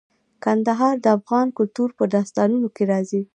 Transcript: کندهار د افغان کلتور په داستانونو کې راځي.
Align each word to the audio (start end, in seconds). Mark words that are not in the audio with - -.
کندهار 0.43 0.95
د 1.01 1.05
افغان 1.17 1.47
کلتور 1.57 1.89
په 1.97 2.03
داستانونو 2.13 2.67
کې 2.75 2.83
راځي. 2.91 3.21